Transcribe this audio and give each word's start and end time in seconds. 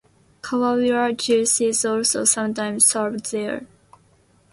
Karawila 0.41 1.15
juice 1.15 1.61
is 1.61 1.85
also 1.85 2.23
sometimes 2.25 2.87
served 2.87 3.31
there. 3.31 3.67